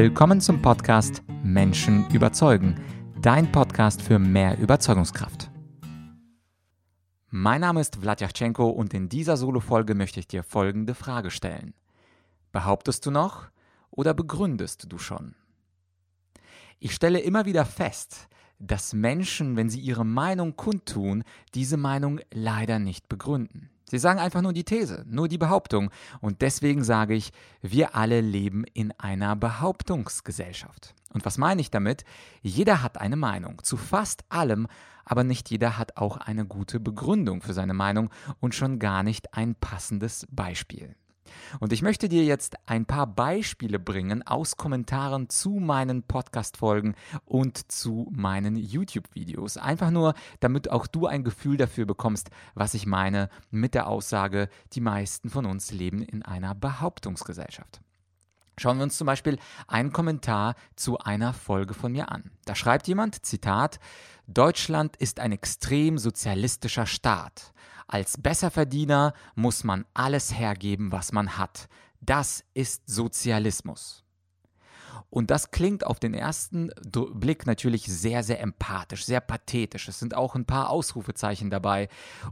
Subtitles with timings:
[0.00, 2.80] Willkommen zum Podcast Menschen überzeugen,
[3.20, 5.50] dein Podcast für mehr Überzeugungskraft.
[7.30, 11.74] Mein Name ist Vladyachenko und in dieser Solo-Folge möchte ich dir folgende Frage stellen.
[12.52, 13.48] Behauptest du noch
[13.90, 15.34] oder begründest du schon?
[16.78, 18.28] Ich stelle immer wieder fest,
[18.60, 21.24] dass Menschen, wenn sie ihre Meinung kundtun,
[21.54, 23.68] diese Meinung leider nicht begründen.
[23.90, 25.90] Sie sagen einfach nur die These, nur die Behauptung.
[26.20, 27.32] Und deswegen sage ich,
[27.62, 30.94] wir alle leben in einer Behauptungsgesellschaft.
[31.12, 32.04] Und was meine ich damit?
[32.42, 34.66] Jeder hat eine Meinung zu fast allem,
[35.04, 39.32] aber nicht jeder hat auch eine gute Begründung für seine Meinung und schon gar nicht
[39.34, 40.94] ein passendes Beispiel.
[41.60, 47.70] Und ich möchte dir jetzt ein paar Beispiele bringen aus Kommentaren zu meinen Podcast-Folgen und
[47.70, 49.56] zu meinen YouTube-Videos.
[49.56, 54.48] Einfach nur, damit auch du ein Gefühl dafür bekommst, was ich meine mit der Aussage,
[54.72, 57.80] die meisten von uns leben in einer Behauptungsgesellschaft.
[58.58, 59.38] Schauen wir uns zum Beispiel
[59.68, 62.32] einen Kommentar zu einer Folge von mir an.
[62.44, 63.78] Da schreibt jemand, Zitat,
[64.26, 67.52] Deutschland ist ein extrem sozialistischer Staat.
[67.88, 71.68] Als Besserverdiener muss man alles hergeben, was man hat.
[72.02, 74.04] Das ist Sozialismus.
[75.10, 76.70] Und das klingt auf den ersten
[77.14, 79.88] Blick natürlich sehr, sehr empathisch, sehr pathetisch.
[79.88, 81.88] Es sind auch ein paar Ausrufezeichen dabei.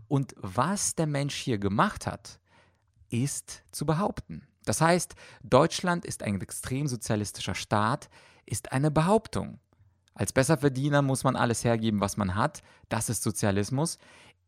[0.09, 2.39] Und was der Mensch hier gemacht hat,
[3.09, 4.47] ist zu behaupten.
[4.67, 8.11] Das heißt, Deutschland ist ein extrem sozialistischer Staat,
[8.45, 9.59] ist eine Behauptung.
[10.13, 12.63] Als Besserverdiener muss man alles hergeben, was man hat.
[12.91, 13.99] Das ist Sozialismus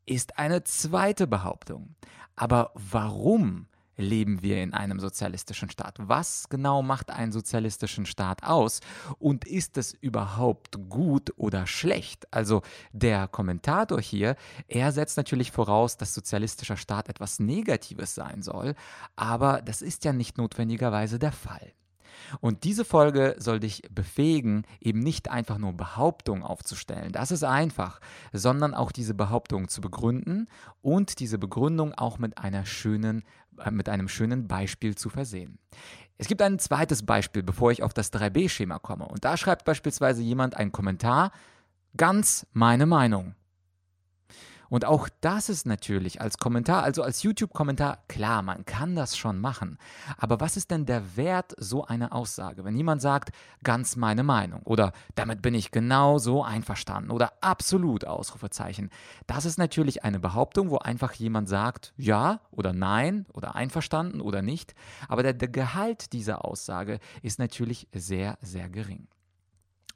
[0.08, 1.94] ist eine zweite Behauptung.
[2.34, 5.96] Aber warum leben wir in einem sozialistischen Staat?
[5.98, 8.80] Was genau macht einen sozialistischen Staat aus?
[9.18, 12.32] Und ist es überhaupt gut oder schlecht?
[12.32, 14.36] Also der Kommentator hier,
[14.68, 18.74] er setzt natürlich voraus, dass sozialistischer Staat etwas Negatives sein soll,
[19.16, 21.72] aber das ist ja nicht notwendigerweise der Fall.
[22.40, 28.00] Und diese Folge soll dich befähigen, eben nicht einfach nur Behauptungen aufzustellen, das ist einfach,
[28.32, 30.48] sondern auch diese Behauptung zu begründen
[30.82, 33.24] und diese Begründung auch mit einer schönen
[33.64, 35.58] äh, mit einem schönen Beispiel zu versehen.
[36.16, 39.06] Es gibt ein zweites Beispiel, bevor ich auf das 3b-Schema komme.
[39.06, 41.30] Und da schreibt beispielsweise jemand einen Kommentar,
[41.96, 43.34] ganz meine Meinung.
[44.68, 49.40] Und auch das ist natürlich als Kommentar, also als YouTube-Kommentar, klar, man kann das schon
[49.40, 49.78] machen.
[50.16, 52.64] Aber was ist denn der Wert so einer Aussage?
[52.64, 53.30] Wenn jemand sagt,
[53.62, 58.90] ganz meine Meinung oder damit bin ich genau so einverstanden oder absolut Ausrufezeichen,
[59.26, 64.42] das ist natürlich eine Behauptung, wo einfach jemand sagt, ja oder nein oder einverstanden oder
[64.42, 64.74] nicht.
[65.08, 69.08] Aber der, der Gehalt dieser Aussage ist natürlich sehr, sehr gering.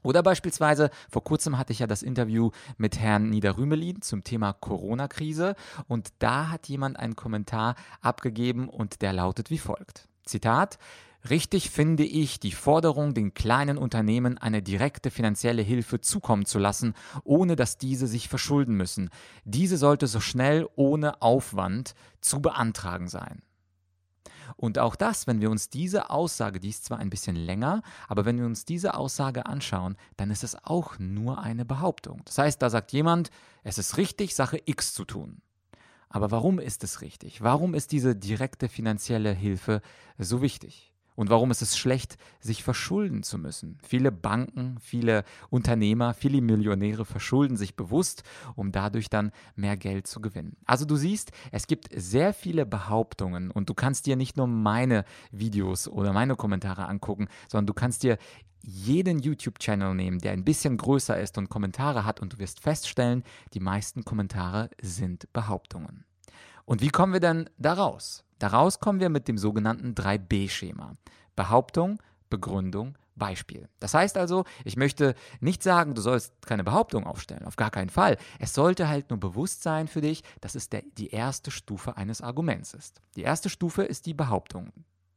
[0.03, 5.55] Oder beispielsweise, vor kurzem hatte ich ja das Interview mit Herrn Niederrümelin zum Thema Corona-Krise
[5.87, 10.09] und da hat jemand einen Kommentar abgegeben und der lautet wie folgt.
[10.25, 10.79] Zitat,
[11.31, 16.95] Richtig finde ich die Forderung, den kleinen Unternehmen eine direkte finanzielle Hilfe zukommen zu lassen,
[17.23, 19.09] ohne dass diese sich verschulden müssen.
[19.45, 23.43] Diese sollte so schnell ohne Aufwand zu beantragen sein.
[24.57, 28.25] Und auch das, wenn wir uns diese Aussage, die ist zwar ein bisschen länger, aber
[28.25, 32.23] wenn wir uns diese Aussage anschauen, dann ist es auch nur eine Behauptung.
[32.25, 33.31] Das heißt, da sagt jemand,
[33.63, 35.43] es ist richtig, Sache X zu tun.
[36.09, 37.43] Aber warum ist es richtig?
[37.43, 39.81] Warum ist diese direkte finanzielle Hilfe
[40.19, 40.92] so wichtig?
[41.15, 43.79] Und warum ist es schlecht, sich verschulden zu müssen?
[43.83, 48.23] Viele Banken, viele Unternehmer, viele Millionäre verschulden sich bewusst,
[48.55, 50.57] um dadurch dann mehr Geld zu gewinnen.
[50.65, 55.05] Also du siehst, es gibt sehr viele Behauptungen und du kannst dir nicht nur meine
[55.31, 58.19] Videos oder meine Kommentare angucken, sondern du kannst dir
[58.65, 63.25] jeden YouTube-Channel nehmen, der ein bisschen größer ist und Kommentare hat und du wirst feststellen,
[63.55, 66.05] die meisten Kommentare sind Behauptungen.
[66.65, 68.25] Und wie kommen wir denn da raus?
[68.39, 70.95] Daraus kommen wir mit dem sogenannten 3b-Schema.
[71.37, 73.69] Behauptung, Begründung, Beispiel.
[73.79, 77.91] Das heißt also, ich möchte nicht sagen, du sollst keine Behauptung aufstellen, auf gar keinen
[77.91, 78.17] Fall.
[78.39, 82.21] Es sollte halt nur bewusst sein für dich, dass es der, die erste Stufe eines
[82.21, 83.01] Arguments ist.
[83.17, 84.73] Die erste Stufe ist die Behauptung.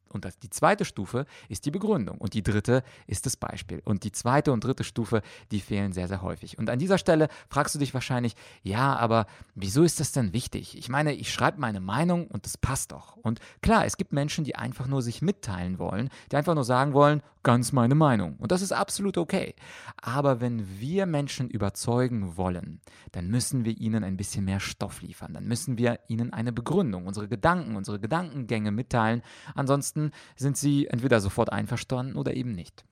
[0.10, 2.18] Und das, die zweite Stufe ist die Begründung.
[2.18, 3.82] Und die dritte ist das Beispiel.
[3.86, 5.22] Und die zweite und dritte Stufe,
[5.52, 6.58] die fehlen sehr, sehr häufig.
[6.58, 9.26] Und an dieser Stelle fragst du dich wahrscheinlich, ja, aber
[9.56, 10.78] wieso ist das denn wichtig?
[10.78, 13.18] Ich meine, ich schreibe meine Meinung und das passt doch.
[13.18, 16.94] Und klar, es gibt Menschen, die einfach nur sich mitteilen wollen, die einfach nur sagen
[16.94, 18.36] wollen, ganz meine Meinung.
[18.40, 19.54] Und das ist absolut okay.
[20.02, 22.82] Aber wenn wir Menschen überzeugen wollen,
[23.12, 25.34] dann müssen wir ihnen ein bisschen mehr Stoff liefern.
[25.34, 29.22] Dann müssen wir ihnen eine Begründung, unsere Gedanken, unsere Gedankengänge mitteilen.
[29.54, 30.05] Ansonsten
[30.36, 32.86] sind sie entweder sofort einverstanden oder eben nicht.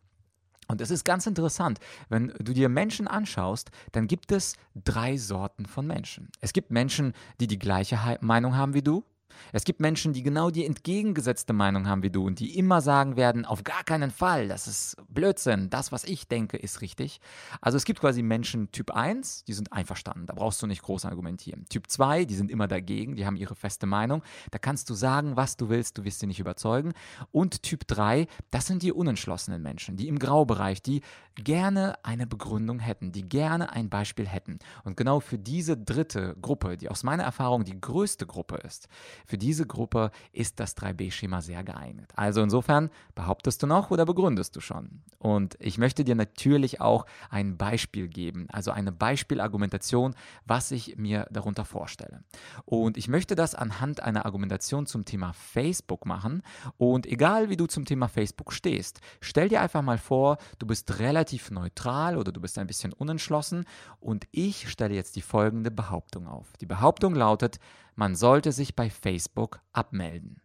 [0.68, 1.80] Und es ist ganz interessant,
[2.10, 6.30] wenn du dir Menschen anschaust, dann gibt es drei Sorten von Menschen.
[6.40, 9.04] Es gibt Menschen, die die gleiche Meinung haben wie du.
[9.52, 13.16] Es gibt Menschen, die genau die entgegengesetzte Meinung haben wie du und die immer sagen
[13.16, 17.20] werden, auf gar keinen Fall, das ist Blödsinn, das, was ich denke, ist richtig.
[17.62, 21.06] Also es gibt quasi Menschen Typ 1, die sind einverstanden, da brauchst du nicht groß
[21.06, 21.66] argumentieren.
[21.70, 25.36] Typ 2, die sind immer dagegen, die haben ihre feste Meinung, da kannst du sagen,
[25.36, 26.94] was du willst, du wirst sie nicht überzeugen.
[27.32, 31.02] Und Typ 3, das sind die unentschlossenen Menschen, die im Graubereich, die
[31.36, 34.60] gerne eine Begründung hätten, die gerne ein Beispiel hätten.
[34.84, 38.88] Und genau für diese dritte Gruppe, die aus meiner Erfahrung die größte Gruppe ist,
[39.26, 42.12] für diese Gruppe ist das 3B-Schema sehr geeignet.
[42.16, 45.02] Also insofern behauptest du noch oder begründest du schon?
[45.18, 50.16] Und ich möchte dir natürlich auch ein Beispiel geben, also eine Beispielargumentation,
[50.46, 52.24] was ich mir darunter vorstelle.
[52.66, 56.44] Und ich möchte das anhand einer Argumentation zum Thema Facebook machen.
[56.78, 61.00] Und egal wie du zum Thema Facebook stehst, stell dir einfach mal vor, du bist
[61.00, 63.66] relativ neutral oder du bist ein bisschen unentschlossen
[64.00, 66.54] und ich stelle jetzt die folgende Behauptung auf.
[66.60, 67.60] Die Behauptung lautet,
[67.96, 70.42] man sollte sich bei Facebook abmelden.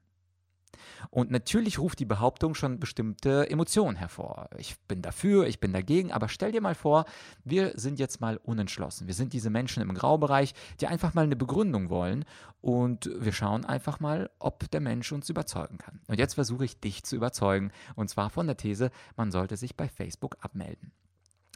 [1.11, 4.49] Und natürlich ruft die Behauptung schon bestimmte Emotionen hervor.
[4.59, 7.05] Ich bin dafür, ich bin dagegen, aber stell dir mal vor,
[7.45, 9.06] wir sind jetzt mal unentschlossen.
[9.06, 12.25] Wir sind diese Menschen im Graubereich, die einfach mal eine Begründung wollen
[12.61, 16.00] und wir schauen einfach mal, ob der Mensch uns überzeugen kann.
[16.09, 19.77] Und jetzt versuche ich dich zu überzeugen und zwar von der These, man sollte sich
[19.77, 20.93] bei Facebook abmelden.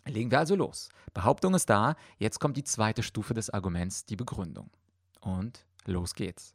[0.05, 0.89] Legen wir also los.
[1.15, 4.71] Behauptung ist da, jetzt kommt die zweite Stufe des Arguments, die Begründung.
[5.21, 6.55] Und los geht's.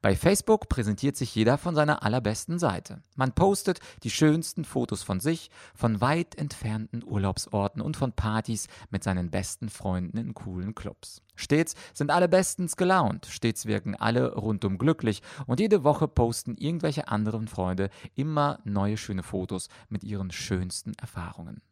[0.00, 3.02] Bei Facebook präsentiert sich jeder von seiner allerbesten Seite.
[3.16, 9.04] Man postet die schönsten Fotos von sich, von weit entfernten Urlaubsorten und von Partys mit
[9.04, 11.22] seinen besten Freunden in coolen Clubs.
[11.34, 17.08] Stets sind alle bestens gelaunt, stets wirken alle rundum glücklich und jede Woche posten irgendwelche
[17.08, 21.62] anderen Freunde immer neue schöne Fotos mit ihren schönsten Erfahrungen.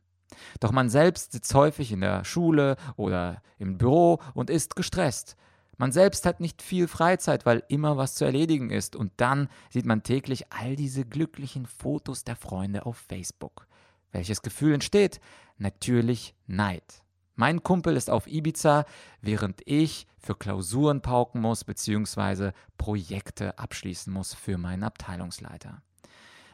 [0.61, 5.37] Doch man selbst sitzt häufig in der Schule oder im Büro und ist gestresst.
[5.79, 8.97] Man selbst hat nicht viel Freizeit, weil immer was zu erledigen ist.
[8.97, 13.67] Und dann sieht man täglich all diese glücklichen Fotos der Freunde auf Facebook.
[14.13, 15.21] Welches Gefühl entsteht?
[15.59, 17.03] Natürlich Neid.
[17.35, 18.87] Mein Kumpel ist auf Ibiza,
[19.21, 22.53] während ich für Klausuren pauken muss bzw.
[22.79, 25.83] Projekte abschließen muss für meinen Abteilungsleiter.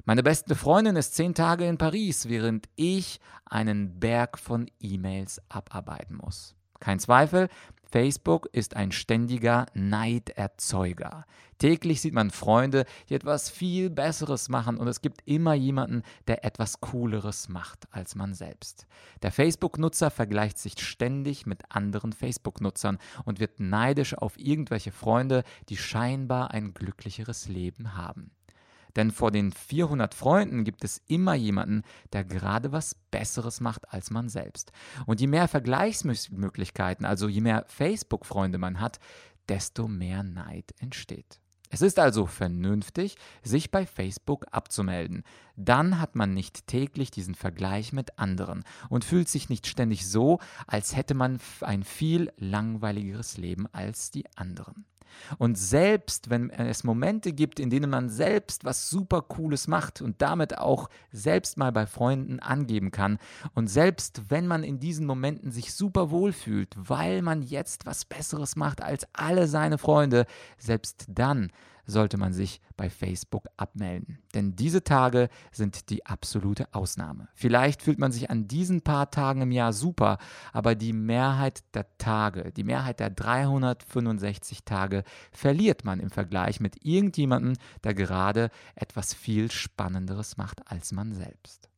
[0.04, 6.16] Meine beste Freundin ist zehn Tage in Paris, während ich einen Berg von E-Mails abarbeiten
[6.16, 6.56] muss.
[6.80, 7.48] Kein Zweifel,
[7.92, 11.26] Facebook ist ein ständiger Neiderzeuger.
[11.58, 16.42] Täglich sieht man Freunde, die etwas viel Besseres machen und es gibt immer jemanden, der
[16.42, 18.86] etwas Cooleres macht als man selbst.
[19.20, 22.96] Der Facebook-Nutzer vergleicht sich ständig mit anderen Facebook-Nutzern
[23.26, 28.30] und wird neidisch auf irgendwelche Freunde, die scheinbar ein glücklicheres Leben haben.
[28.96, 34.10] Denn vor den 400 Freunden gibt es immer jemanden, der gerade was Besseres macht als
[34.10, 34.72] man selbst.
[35.06, 38.98] Und je mehr Vergleichsmöglichkeiten, also je mehr Facebook-Freunde man hat,
[39.48, 41.40] desto mehr Neid entsteht.
[41.74, 45.22] Es ist also vernünftig, sich bei Facebook abzumelden.
[45.56, 50.38] Dann hat man nicht täglich diesen Vergleich mit anderen und fühlt sich nicht ständig so,
[50.66, 54.84] als hätte man ein viel langweiligeres Leben als die anderen.
[55.38, 60.20] Und selbst wenn es Momente gibt, in denen man selbst was super Cooles macht und
[60.22, 63.18] damit auch selbst mal bei Freunden angeben kann,
[63.54, 68.04] und selbst wenn man in diesen Momenten sich super wohl fühlt, weil man jetzt was
[68.04, 70.26] Besseres macht als alle seine Freunde,
[70.58, 71.50] selbst dann
[71.86, 74.18] sollte man sich bei Facebook abmelden.
[74.34, 77.28] Denn diese Tage sind die absolute Ausnahme.
[77.34, 80.18] Vielleicht fühlt man sich an diesen paar Tagen im Jahr super,
[80.52, 86.84] aber die Mehrheit der Tage, die Mehrheit der 365 Tage verliert man im Vergleich mit
[86.84, 91.71] irgendjemandem, der gerade etwas viel Spannenderes macht als man selbst.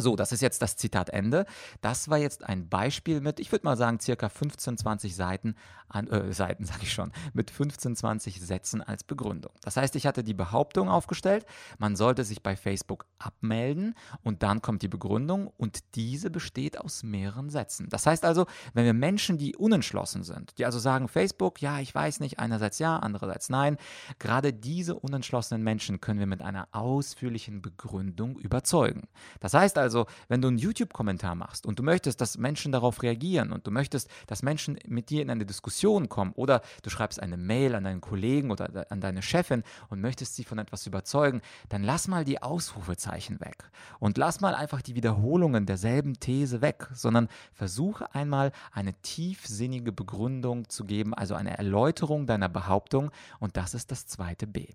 [0.00, 1.44] So, das ist jetzt das Zitatende.
[1.80, 5.56] Das war jetzt ein Beispiel mit, ich würde mal sagen, circa 15, 20 Seiten,
[5.88, 9.50] an, äh, Seiten sage ich schon, mit 15, 20 Sätzen als Begründung.
[9.62, 11.46] Das heißt, ich hatte die Behauptung aufgestellt,
[11.78, 17.02] man sollte sich bei Facebook abmelden und dann kommt die Begründung und diese besteht aus
[17.02, 17.88] mehreren Sätzen.
[17.88, 21.92] Das heißt also, wenn wir Menschen, die unentschlossen sind, die also sagen, Facebook, ja, ich
[21.92, 23.78] weiß nicht, einerseits ja, andererseits nein,
[24.20, 29.08] gerade diese unentschlossenen Menschen können wir mit einer ausführlichen Begründung überzeugen.
[29.40, 33.02] Das heißt also, also, wenn du einen YouTube-Kommentar machst und du möchtest, dass Menschen darauf
[33.02, 37.22] reagieren und du möchtest, dass Menschen mit dir in eine Diskussion kommen oder du schreibst
[37.22, 41.40] eine Mail an deinen Kollegen oder an deine Chefin und möchtest sie von etwas überzeugen,
[41.70, 46.88] dann lass mal die Ausrufezeichen weg und lass mal einfach die Wiederholungen derselben These weg,
[46.92, 53.72] sondern versuche einmal eine tiefsinnige Begründung zu geben, also eine Erläuterung deiner Behauptung und das
[53.72, 54.66] ist das zweite B.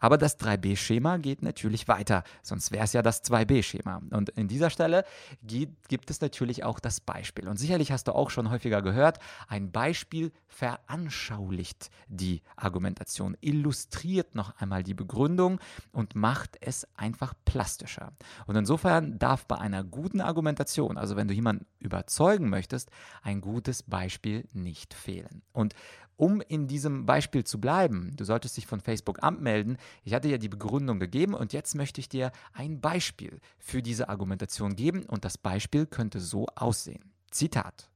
[0.00, 4.02] Aber das 3b-Schema geht natürlich weiter, sonst wäre es ja das 2b-Schema.
[4.10, 5.04] Und in dieser Stelle
[5.42, 7.48] gibt es natürlich auch das Beispiel.
[7.48, 14.56] Und sicherlich hast du auch schon häufiger gehört, ein Beispiel veranschaulicht die Argumentation, illustriert noch
[14.58, 15.60] einmal die Begründung
[15.92, 18.12] und macht es einfach plastischer.
[18.46, 22.90] Und insofern darf bei einer guten Argumentation, also wenn du jemanden überzeugen möchtest,
[23.22, 25.42] ein gutes Beispiel nicht fehlen.
[25.52, 25.74] Und
[26.16, 29.76] um in diesem Beispiel zu bleiben, du solltest dich von Facebook anmelden.
[30.04, 34.08] Ich hatte ja die Begründung gegeben und jetzt möchte ich dir ein Beispiel für diese
[34.08, 37.12] Argumentation geben und das Beispiel könnte so aussehen.
[37.30, 37.88] Zitat.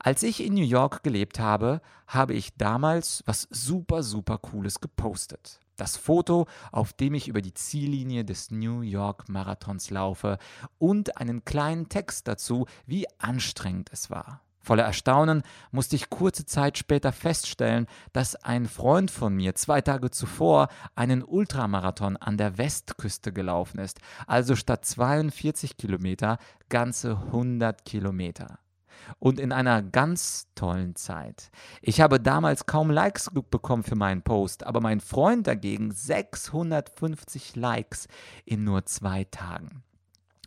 [0.00, 5.58] Als ich in New York gelebt habe, habe ich damals was super, super Cooles gepostet.
[5.76, 10.38] Das Foto, auf dem ich über die Ziellinie des New York Marathons laufe
[10.78, 14.40] und einen kleinen Text dazu, wie anstrengend es war.
[14.60, 20.10] Voller Erstaunen musste ich kurze Zeit später feststellen, dass ein Freund von mir zwei Tage
[20.10, 26.38] zuvor einen Ultramarathon an der Westküste gelaufen ist, also statt 42 Kilometer
[26.68, 28.58] ganze 100 Kilometer.
[29.18, 31.50] Und in einer ganz tollen Zeit.
[31.80, 38.08] Ich habe damals kaum Likes bekommen für meinen Post, aber mein Freund dagegen 650 Likes
[38.44, 39.84] in nur zwei Tagen.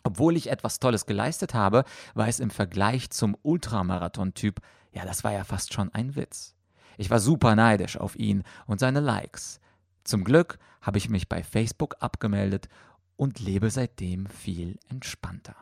[0.04, 4.60] Obwohl ich etwas Tolles geleistet habe, war es im Vergleich zum Ultramarathon-Typ,
[4.94, 6.56] ja, das war ja fast schon ein Witz.
[6.98, 9.60] Ich war super neidisch auf ihn und seine Likes.
[10.04, 12.68] Zum Glück habe ich mich bei Facebook abgemeldet
[13.16, 15.56] und lebe seitdem viel entspannter.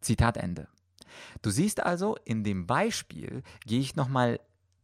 [0.00, 0.68] Zitat Ende.
[1.42, 4.40] Du siehst also, in dem Beispiel gehe ich nochmal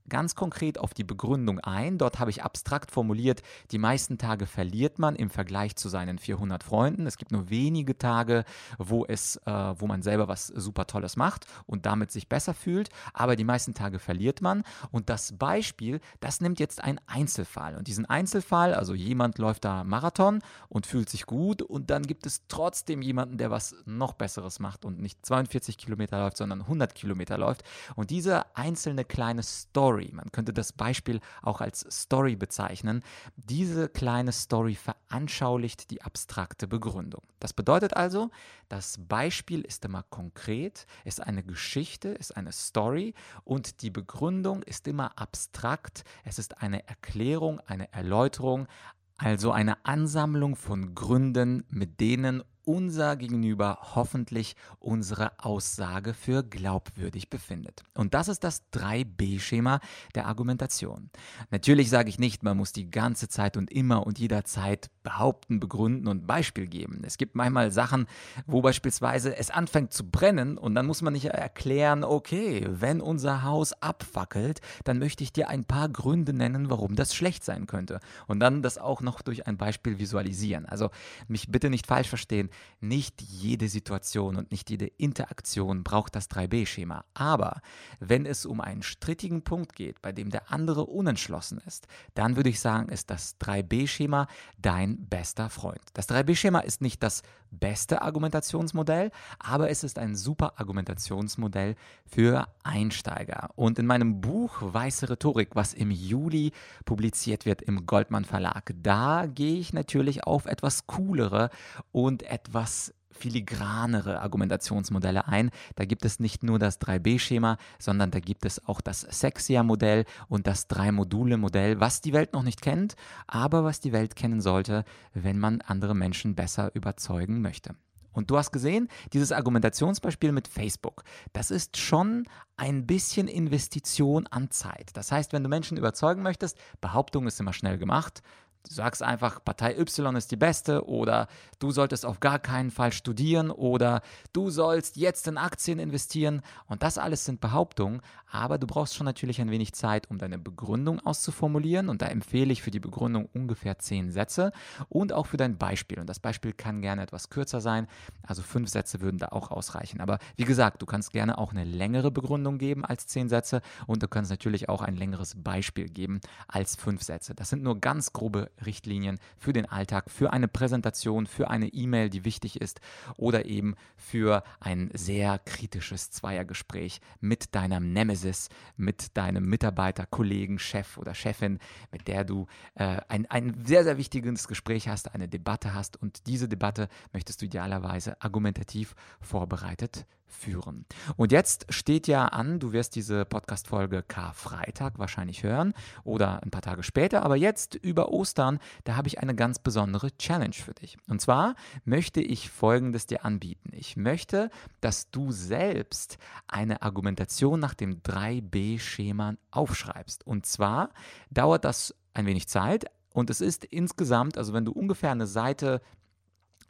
[0.08, 1.98] ganz konkret auf die Begründung ein.
[1.98, 6.62] Dort habe ich abstrakt formuliert, die meisten Tage verliert man im Vergleich zu seinen 400
[6.62, 7.06] Freunden.
[7.06, 8.44] Es gibt nur wenige Tage,
[8.78, 12.90] wo, es, äh, wo man selber was super Tolles macht und damit sich besser fühlt,
[13.12, 14.64] aber die meisten Tage verliert man.
[14.90, 17.76] Und das Beispiel, das nimmt jetzt einen Einzelfall.
[17.76, 22.26] Und diesen Einzelfall, also jemand läuft da Marathon und fühlt sich gut und dann gibt
[22.26, 26.94] es trotzdem jemanden, der was noch Besseres macht und nicht 42 Kilometer läuft, sondern 100
[26.94, 27.64] Kilometer läuft.
[27.96, 30.10] Und diese einzelne kleine Story, Story.
[30.12, 33.02] Man könnte das Beispiel auch als Story bezeichnen.
[33.36, 37.22] Diese kleine Story veranschaulicht die abstrakte Begründung.
[37.40, 38.30] Das bedeutet also,
[38.68, 44.86] das Beispiel ist immer konkret, ist eine Geschichte, ist eine Story und die Begründung ist
[44.86, 46.04] immer abstrakt.
[46.22, 48.68] Es ist eine Erklärung, eine Erläuterung,
[49.16, 57.82] also eine Ansammlung von Gründen, mit denen unser Gegenüber hoffentlich unsere Aussage für glaubwürdig befindet.
[57.94, 59.80] Und das ist das 3b-Schema
[60.14, 61.10] der Argumentation.
[61.50, 66.06] Natürlich sage ich nicht, man muss die ganze Zeit und immer und jederzeit behaupten, begründen
[66.06, 67.02] und Beispiel geben.
[67.04, 68.06] Es gibt manchmal Sachen,
[68.46, 73.42] wo beispielsweise es anfängt zu brennen und dann muss man nicht erklären, okay, wenn unser
[73.42, 77.98] Haus abfackelt, dann möchte ich dir ein paar Gründe nennen, warum das schlecht sein könnte.
[78.28, 80.66] Und dann das auch noch durch ein Beispiel visualisieren.
[80.66, 80.90] Also
[81.26, 82.50] mich bitte nicht falsch verstehen.
[82.80, 87.04] Nicht jede Situation und nicht jede Interaktion braucht das 3b-Schema.
[87.14, 87.60] Aber
[87.98, 92.50] wenn es um einen strittigen Punkt geht, bei dem der andere unentschlossen ist, dann würde
[92.50, 94.26] ich sagen, ist das 3b-Schema
[94.58, 95.82] dein bester Freund.
[95.94, 101.76] Das 3b-Schema ist nicht das beste Argumentationsmodell, aber es ist ein super Argumentationsmodell
[102.06, 103.50] für Einsteiger.
[103.56, 106.52] Und in meinem Buch Weiße Rhetorik, was im Juli
[106.84, 111.50] publiziert wird im Goldmann Verlag, da gehe ich natürlich auf etwas coolere
[111.92, 115.50] und etwas etwas filigranere Argumentationsmodelle ein.
[115.76, 120.46] Da gibt es nicht nur das 3B-Schema, sondern da gibt es auch das Sexia-Modell und
[120.46, 122.94] das Drei-Module-Modell, was die Welt noch nicht kennt,
[123.26, 124.84] aber was die Welt kennen sollte,
[125.14, 127.74] wenn man andere Menschen besser überzeugen möchte.
[128.12, 132.24] Und du hast gesehen, dieses Argumentationsbeispiel mit Facebook, das ist schon
[132.56, 134.90] ein bisschen Investition an Zeit.
[134.94, 138.22] Das heißt, wenn du Menschen überzeugen möchtest, Behauptung ist immer schnell gemacht,
[138.68, 142.92] Du sagst einfach, Partei Y ist die beste oder du solltest auf gar keinen Fall
[142.92, 144.02] studieren oder
[144.34, 146.42] du sollst jetzt in Aktien investieren.
[146.68, 150.38] Und das alles sind Behauptungen, aber du brauchst schon natürlich ein wenig Zeit, um deine
[150.38, 151.88] Begründung auszuformulieren.
[151.88, 154.52] Und da empfehle ich für die Begründung ungefähr zehn Sätze
[154.90, 155.98] und auch für dein Beispiel.
[155.98, 157.86] Und das Beispiel kann gerne etwas kürzer sein,
[158.22, 160.00] also fünf Sätze würden da auch ausreichen.
[160.02, 164.02] Aber wie gesagt, du kannst gerne auch eine längere Begründung geben als zehn Sätze und
[164.02, 167.34] du kannst natürlich auch ein längeres Beispiel geben als fünf Sätze.
[167.34, 172.10] Das sind nur ganz grobe Richtlinien für den Alltag, für eine Präsentation, für eine E-Mail,
[172.10, 172.80] die wichtig ist
[173.16, 180.98] oder eben für ein sehr kritisches Zweiergespräch mit deinem Nemesis, mit deinem Mitarbeiter, Kollegen, Chef
[180.98, 181.58] oder Chefin,
[181.92, 185.96] mit der du äh, ein, ein sehr, sehr wichtiges Gespräch hast, eine Debatte hast.
[185.96, 190.86] Und diese Debatte möchtest du idealerweise argumentativ vorbereitet führen.
[191.16, 196.62] Und jetzt steht ja an, du wirst diese Podcast-Folge Karfreitag wahrscheinlich hören oder ein paar
[196.62, 200.96] Tage später, aber jetzt über Ostern, da habe ich eine ganz besondere Challenge für dich.
[201.08, 203.70] Und zwar möchte ich Folgendes dir anbieten.
[203.72, 206.18] Ich möchte, dass du selbst
[206.48, 210.26] eine Argumentation nach dem 3b-Schema aufschreibst.
[210.26, 210.90] Und zwar
[211.30, 215.80] dauert das ein wenig Zeit, und es ist insgesamt, also wenn du ungefähr eine Seite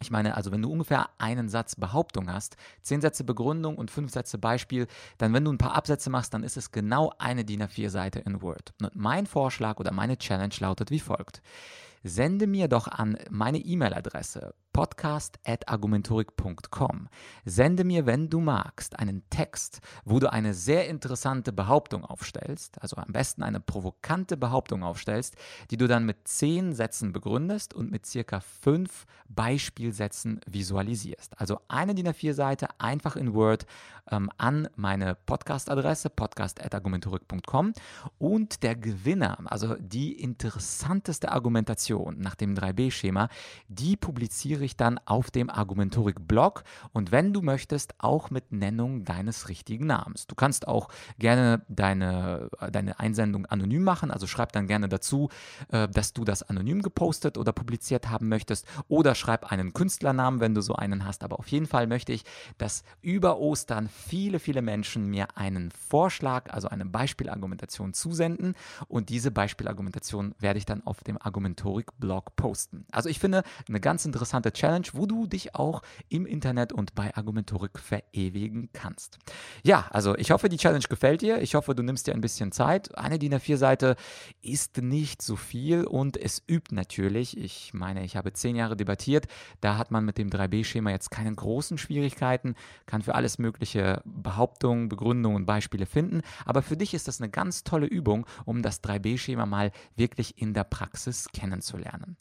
[0.00, 4.11] ich meine, also wenn du ungefähr einen Satz Behauptung hast, zehn Sätze Begründung und fünf
[4.11, 4.87] Sätze Beispiel,
[5.19, 8.40] dann wenn du ein paar Absätze machst, dann ist es genau eine DIN A4-Seite in
[8.40, 8.73] Word.
[8.80, 11.42] Und mein Vorschlag oder meine Challenge lautet wie folgt.
[12.02, 17.09] Sende mir doch an meine E-Mail-Adresse podcast.argumentorik.com.
[17.45, 22.97] Sende mir, wenn du magst, einen Text, wo du eine sehr interessante Behauptung aufstellst, also
[22.97, 25.37] am besten eine provokante Behauptung aufstellst,
[25.71, 31.38] die du dann mit zehn Sätzen begründest und mit circa fünf Beispielsätzen visualisierst.
[31.38, 33.66] Also eine DIN A4-Seite einfach in Word
[34.11, 37.73] ähm, an meine Podcast-Adresse podcast.argumentorik.com
[38.19, 43.28] und der Gewinner, also die interessanteste Argumentation nach dem 3B-Schema,
[43.68, 46.64] die publiziere ich dann auf dem Argumentorik-Blog.
[46.92, 50.26] Und wenn du möchtest, auch mit Nennung deines richtigen Namens.
[50.26, 55.28] Du kannst auch gerne deine, deine Einsendung anonym machen, also schreib dann gerne dazu,
[55.70, 58.66] äh, dass du das anonym gepostet oder publiziert haben möchtest.
[58.88, 61.25] Oder schreib einen Künstlernamen, wenn du so einen hast.
[61.25, 62.25] Aber auf jeden Fall möchte ich,
[62.59, 68.54] dass über Ostern viele, viele Menschen mir einen Vorschlag, also eine Beispielargumentation zusenden.
[68.88, 71.18] Und diese Beispielargumentation werde ich dann auf dem
[71.81, 72.87] Argumentorik-Blog posten.
[72.93, 76.95] Also ich finde eine ganz interessante interessante Challenge, wo du dich auch im Internet und
[76.95, 79.19] bei Argumentorik verewigen kannst.
[79.63, 81.41] Ja, also ich hoffe, die Challenge gefällt dir.
[81.41, 82.97] Ich hoffe, du nimmst dir ein bisschen Zeit.
[82.97, 83.97] Eine DIN A4-Seite
[84.43, 87.37] ist nicht so viel und es übt natürlich.
[87.39, 89.27] Ich meine, ich habe zehn Jahre debattiert.
[89.61, 92.55] Da hat man mit dem 3B-Schema jetzt keine großen Schwierigkeiten,
[92.87, 96.23] kann für alles mögliche Behauptungen, Begründungen und Beispiele finden.
[96.45, 100.55] Aber für dich ist das eine ganz tolle Übung, um das 3B-Schema mal wirklich in
[100.55, 102.17] der Praxis kennenzulernen kennenzulernen.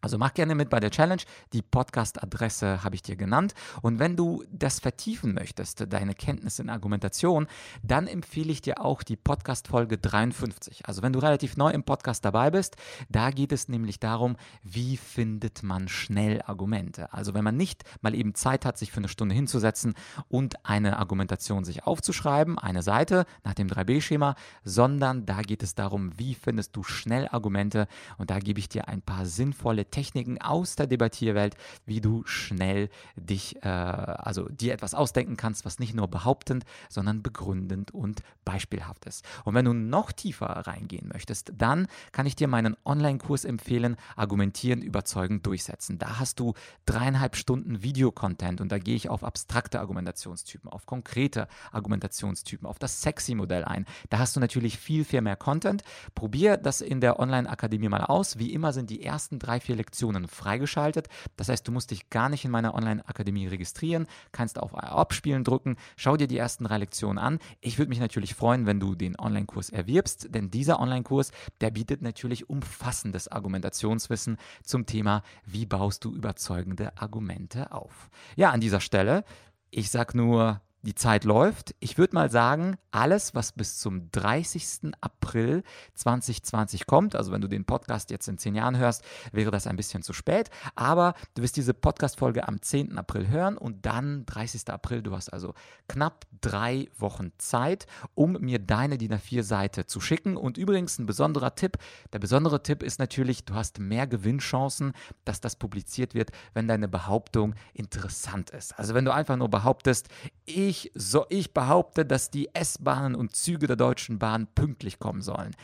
[0.00, 1.22] Also mach gerne mit bei der Challenge.
[1.52, 3.54] Die Podcast-Adresse habe ich dir genannt.
[3.82, 7.46] Und wenn du das vertiefen möchtest, deine Kenntnisse in Argumentation,
[7.82, 10.86] dann empfehle ich dir auch die Podcast-Folge 53.
[10.86, 12.76] Also wenn du relativ neu im Podcast dabei bist,
[13.08, 17.12] da geht es nämlich darum, wie findet man schnell Argumente.
[17.12, 19.94] Also wenn man nicht mal eben Zeit hat, sich für eine Stunde hinzusetzen
[20.28, 26.18] und eine Argumentation sich aufzuschreiben, eine Seite nach dem 3B-Schema, sondern da geht es darum,
[26.18, 27.88] wie findest du schnell Argumente.
[28.18, 32.88] Und da gebe ich dir ein paar sinnvolle Techniken aus der Debattierwelt, wie du schnell
[33.16, 39.04] dich, äh, also dir etwas ausdenken kannst, was nicht nur behauptend, sondern begründend und beispielhaft
[39.06, 39.24] ist.
[39.44, 44.82] Und wenn du noch tiefer reingehen möchtest, dann kann ich dir meinen Online-Kurs empfehlen, Argumentieren,
[44.82, 45.98] Überzeugen, Durchsetzen.
[45.98, 46.54] Da hast du
[46.86, 53.02] dreieinhalb Stunden Videocontent und da gehe ich auf abstrakte Argumentationstypen, auf konkrete Argumentationstypen, auf das
[53.02, 53.86] Sexy-Modell ein.
[54.10, 55.82] Da hast du natürlich viel, viel mehr Content.
[56.14, 58.38] Probier das in der Online-Akademie mal aus.
[58.38, 61.08] Wie immer sind die ersten drei, vier Lektionen freigeschaltet.
[61.36, 65.76] Das heißt, du musst dich gar nicht in meiner Online-Akademie registrieren, kannst auf Abspielen drücken,
[65.96, 67.38] schau dir die ersten drei Lektionen an.
[67.60, 72.02] Ich würde mich natürlich freuen, wenn du den Online-Kurs erwirbst, denn dieser Online-Kurs, der bietet
[72.02, 78.10] natürlich umfassendes Argumentationswissen zum Thema, wie baust du überzeugende Argumente auf.
[78.36, 79.24] Ja, an dieser Stelle,
[79.70, 81.74] ich sage nur die Zeit läuft.
[81.80, 84.92] Ich würde mal sagen, alles, was bis zum 30.
[85.00, 85.62] April
[85.94, 89.76] 2020 kommt, also wenn du den Podcast jetzt in zehn Jahren hörst, wäre das ein
[89.76, 90.48] bisschen zu spät.
[90.74, 92.96] Aber du wirst diese Podcast-Folge am 10.
[92.96, 94.70] April hören und dann 30.
[94.70, 95.02] April.
[95.02, 95.54] Du hast also
[95.88, 100.36] knapp drei Wochen Zeit, um mir deine DIN A4-Seite zu schicken.
[100.36, 101.78] Und übrigens ein besonderer Tipp.
[102.12, 104.92] Der besondere Tipp ist natürlich, du hast mehr Gewinnchancen,
[105.24, 108.78] dass das publiziert wird, wenn deine Behauptung interessant ist.
[108.78, 110.08] Also wenn du einfach nur behauptest,
[110.44, 115.22] ich ich, so, ich behaupte, dass die S-Bahnen und Züge der Deutschen Bahn pünktlich kommen
[115.22, 115.54] sollen.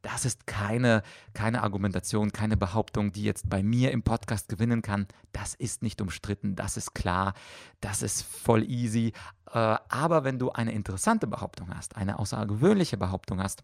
[0.00, 5.06] Das ist keine, keine Argumentation, keine Behauptung, die jetzt bei mir im Podcast gewinnen kann.
[5.32, 7.34] Das ist nicht umstritten, das ist klar,
[7.80, 9.12] das ist voll easy.
[9.52, 9.58] Äh,
[9.88, 13.62] aber wenn du eine interessante Behauptung hast, eine außergewöhnliche Behauptung hast,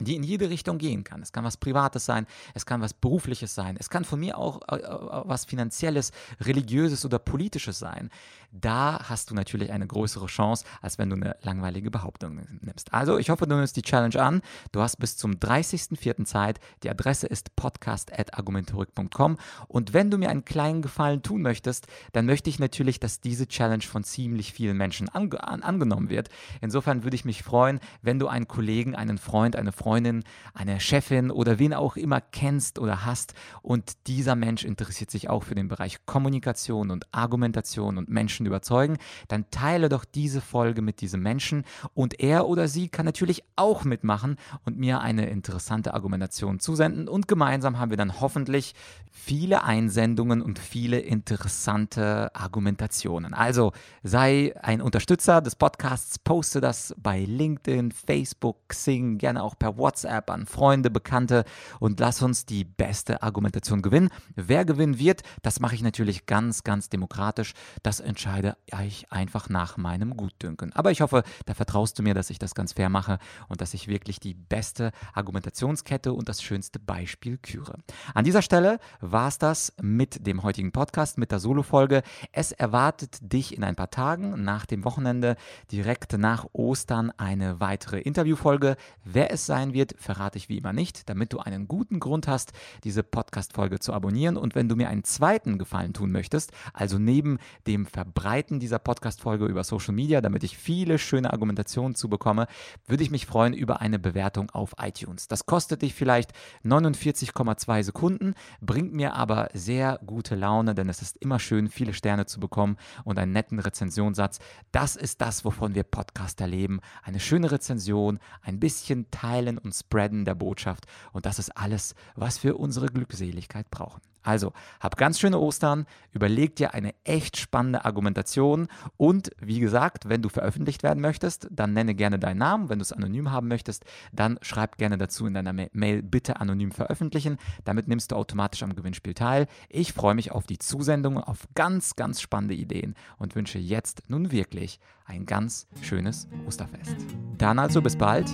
[0.00, 1.22] die in jede Richtung gehen kann.
[1.22, 4.60] Es kann was Privates sein, es kann was Berufliches sein, es kann von mir auch
[4.70, 8.10] äh, äh, was Finanzielles, Religiöses oder Politisches sein.
[8.52, 12.92] Da hast du natürlich eine größere Chance, als wenn du eine langweilige Behauptung nimmst.
[12.92, 14.42] Also, ich hoffe, du nimmst die Challenge an.
[14.72, 16.24] Du hast bis zum 30.04.
[16.24, 16.58] Zeit.
[16.82, 19.38] Die Adresse ist podcast.argumentorik.com.
[19.68, 23.46] Und wenn du mir einen kleinen Gefallen tun möchtest, dann möchte ich natürlich, dass diese
[23.46, 26.28] Challenge von ziemlich vielen Menschen an, an, angenommen wird.
[26.60, 30.22] Insofern würde ich mich freuen, wenn du einen Kollegen, einen Freund, eine Freundin, Freundin,
[30.54, 33.34] eine Chefin oder wen auch immer kennst oder hast.
[33.60, 38.98] Und dieser Mensch interessiert sich auch für den Bereich Kommunikation und Argumentation und Menschen überzeugen,
[39.26, 41.64] dann teile doch diese Folge mit diesem Menschen.
[41.92, 47.08] Und er oder sie kann natürlich auch mitmachen und mir eine interessante Argumentation zusenden.
[47.08, 48.76] Und gemeinsam haben wir dann hoffentlich
[49.10, 53.34] viele Einsendungen und viele interessante Argumentationen.
[53.34, 53.72] Also
[54.04, 60.30] sei ein Unterstützer des Podcasts, poste das bei LinkedIn, Facebook, Xing, gerne auch per WhatsApp
[60.30, 61.44] an Freunde, Bekannte
[61.80, 64.10] und lass uns die beste Argumentation gewinnen.
[64.36, 67.54] Wer gewinnen wird, das mache ich natürlich ganz, ganz demokratisch.
[67.82, 70.72] Das entscheide ich einfach nach meinem Gutdünken.
[70.74, 73.74] Aber ich hoffe, da vertraust du mir, dass ich das ganz fair mache und dass
[73.74, 77.78] ich wirklich die beste Argumentationskette und das schönste Beispiel küre.
[78.14, 82.02] An dieser Stelle war es das mit dem heutigen Podcast, mit der Solo-Folge.
[82.32, 85.36] Es erwartet dich in ein paar Tagen nach dem Wochenende
[85.72, 88.76] direkt nach Ostern eine weitere Interviewfolge.
[89.04, 92.52] Wer es sein wird, verrate ich wie immer nicht, damit du einen guten Grund hast,
[92.84, 94.36] diese Podcast-Folge zu abonnieren.
[94.36, 99.46] Und wenn du mir einen zweiten Gefallen tun möchtest, also neben dem Verbreiten dieser Podcast-Folge
[99.46, 102.46] über Social Media, damit ich viele schöne Argumentationen zu bekomme,
[102.86, 105.28] würde ich mich freuen über eine Bewertung auf iTunes.
[105.28, 106.32] Das kostet dich vielleicht
[106.64, 112.26] 49,2 Sekunden, bringt mir aber sehr gute Laune, denn es ist immer schön, viele Sterne
[112.26, 114.38] zu bekommen und einen netten Rezensionssatz.
[114.72, 116.80] Das ist das, wovon wir Podcaster leben.
[117.02, 119.10] Eine schöne Rezension, ein bisschen
[119.50, 124.00] Teilen und Spreaden der Botschaft und das ist alles, was wir unsere Glückseligkeit brauchen.
[124.22, 130.20] Also, hab ganz schöne Ostern, überleg dir eine echt spannende Argumentation und wie gesagt, wenn
[130.20, 132.68] du veröffentlicht werden möchtest, dann nenne gerne deinen Namen.
[132.68, 136.70] Wenn du es anonym haben möchtest, dann schreib gerne dazu in deiner Mail bitte anonym
[136.70, 137.38] veröffentlichen.
[137.64, 139.46] Damit nimmst du automatisch am Gewinnspiel teil.
[139.70, 144.32] Ich freue mich auf die Zusendung, auf ganz, ganz spannende Ideen und wünsche jetzt nun
[144.32, 146.94] wirklich ein ganz schönes Osterfest.
[147.38, 148.30] Dann also bis bald,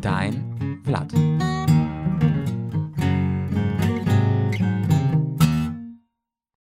[0.00, 1.12] Dein Blatt.